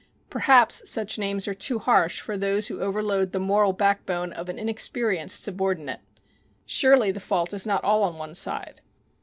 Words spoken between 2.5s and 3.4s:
who overload the